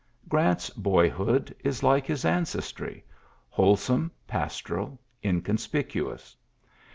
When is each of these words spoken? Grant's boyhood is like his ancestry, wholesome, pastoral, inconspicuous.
Grant's 0.27 0.71
boyhood 0.71 1.55
is 1.63 1.83
like 1.83 2.07
his 2.07 2.25
ancestry, 2.25 3.05
wholesome, 3.51 4.11
pastoral, 4.25 4.99
inconspicuous. 5.23 6.35